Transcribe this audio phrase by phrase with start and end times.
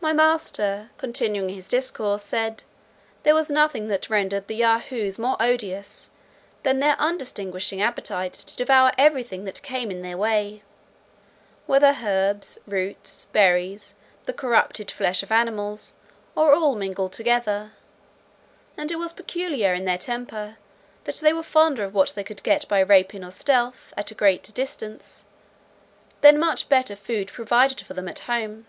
[0.00, 2.62] My master, continuing his discourse, said,
[3.24, 6.10] "there was nothing that rendered the Yahoos more odious,
[6.62, 10.62] than their undistinguishing appetite to devour every thing that came in their way,
[11.66, 15.94] whether herbs, roots, berries, the corrupted flesh of animals,
[16.36, 17.72] or all mingled together:
[18.76, 20.58] and it was peculiar in their temper,
[21.04, 24.14] that they were fonder of what they could get by rapine or stealth, at a
[24.14, 25.24] greater distance,
[26.20, 28.64] than much better food provided for them at home.